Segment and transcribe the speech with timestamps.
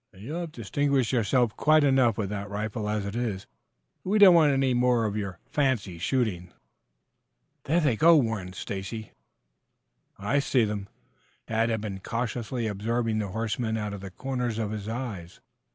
[0.17, 3.45] "You have distinguished yourself quite enough with that rifle as it is.
[4.03, 6.51] We don't want any more of your fancy shooting."
[7.65, 9.11] "There they go," warned Stacy.
[10.17, 10.89] "I see them."
[11.45, 15.39] Tad had been cautiously observing the horsemen out of the corners of his eyes.